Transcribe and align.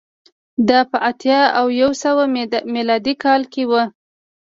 دا 0.69 0.79
په 0.91 0.97
اتیا 1.09 1.41
او 1.59 1.65
یو 1.81 1.91
سوه 2.03 2.23
میلادي 2.75 3.13
کال 3.23 3.41
کې 3.53 3.63
و 3.69 3.73